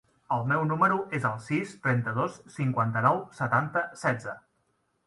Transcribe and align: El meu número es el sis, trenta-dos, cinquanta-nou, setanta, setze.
El 0.35 0.45
meu 0.51 0.63
número 0.69 0.95
es 1.17 1.27
el 1.31 1.35
sis, 1.49 1.75
trenta-dos, 1.85 2.41
cinquanta-nou, 2.59 3.25
setanta, 3.43 3.87
setze. 4.07 4.37